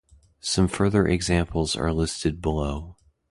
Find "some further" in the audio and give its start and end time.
0.39-1.05